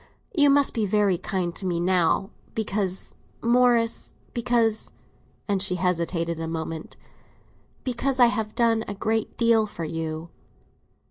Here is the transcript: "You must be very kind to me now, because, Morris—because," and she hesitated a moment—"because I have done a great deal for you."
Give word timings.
"You 0.35 0.49
must 0.49 0.73
be 0.73 0.87
very 0.87 1.19
kind 1.19 1.55
to 1.55 1.63
me 1.67 1.79
now, 1.79 2.31
because, 2.55 3.13
Morris—because," 3.43 4.91
and 5.47 5.61
she 5.61 5.75
hesitated 5.75 6.39
a 6.39 6.47
moment—"because 6.47 8.19
I 8.19 8.25
have 8.25 8.55
done 8.55 8.83
a 8.87 8.95
great 8.95 9.37
deal 9.37 9.67
for 9.67 9.83
you." 9.83 10.29